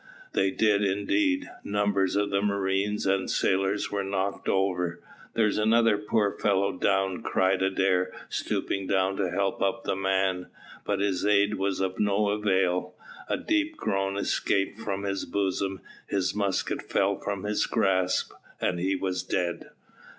They 0.33 0.49
did, 0.49 0.83
indeed. 0.83 1.47
Numbers 1.63 2.15
of 2.15 2.31
the 2.31 2.41
marines 2.41 3.05
and 3.05 3.29
sailors 3.29 3.91
were 3.91 4.03
knocked 4.03 4.49
over. 4.49 4.99
"There's 5.35 5.59
another 5.59 5.95
poor 5.99 6.35
fellow 6.39 6.75
down," 6.75 7.21
cried 7.21 7.61
Adair, 7.61 8.11
stooping 8.27 8.87
down 8.87 9.15
to 9.17 9.29
help 9.29 9.61
up 9.61 9.83
the 9.83 9.95
man, 9.95 10.47
but 10.85 11.01
his 11.01 11.23
aid 11.23 11.53
was 11.53 11.81
of 11.81 11.99
no 11.99 12.29
avail. 12.29 12.95
A 13.29 13.37
deep 13.37 13.77
groan 13.77 14.17
escaped 14.17 14.79
from 14.79 15.03
his 15.03 15.23
bosom, 15.25 15.81
his 16.07 16.33
musket 16.33 16.81
fell 16.81 17.19
from 17.19 17.43
his 17.43 17.67
grasp, 17.67 18.33
and 18.59 18.79
he 18.79 18.95
was 18.95 19.21
dead. 19.21 19.69